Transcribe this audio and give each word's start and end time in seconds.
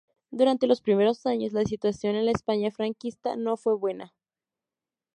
Durante 0.31 0.65
los 0.65 0.81
primeros 0.81 1.27
años, 1.27 1.53
la 1.53 1.63
situación 1.63 2.15
en 2.15 2.25
la 2.25 2.31
España 2.31 2.71
franquista 2.71 3.35
no 3.35 3.55
fue 3.55 3.75
buena. 3.75 4.15